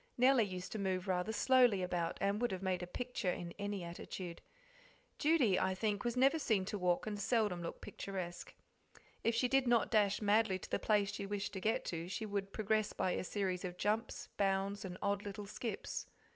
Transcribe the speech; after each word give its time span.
Nellie 0.17 0.45
used 0.45 0.71
to 0.71 0.79
move 0.79 1.07
rather 1.07 1.31
slowly 1.31 1.83
about, 1.83 2.17
and 2.19 2.41
would 2.41 2.51
have 2.51 2.63
made 2.63 2.81
a 2.81 2.87
picture 2.87 3.31
in 3.31 3.53
any 3.59 3.83
attitude. 3.83 4.41
Judy 5.19 5.59
I 5.59 5.75
think, 5.75 6.03
was 6.03 6.17
never 6.17 6.39
seen 6.39 6.65
to 6.65 6.77
walk, 6.79 7.05
and 7.05 7.19
seldom 7.19 7.61
looked 7.61 7.81
picturesque. 7.81 8.55
If 9.23 9.35
she 9.35 9.47
did 9.47 9.67
not 9.67 9.91
dash 9.91 10.19
madly 10.19 10.57
to 10.57 10.69
the 10.71 10.79
place 10.79 11.13
she 11.13 11.27
wished 11.27 11.53
to 11.53 11.61
get 11.61 11.85
to, 11.85 12.09
she 12.09 12.25
would 12.25 12.51
progress 12.51 12.93
by 12.93 13.11
a 13.11 13.23
series 13.23 13.63
of 13.63 13.77
jumps, 13.77 14.25
bounds, 14.37 14.83
and 14.83 14.97
odd 15.03 15.21
little 15.21 15.45
skips. 15.45 16.07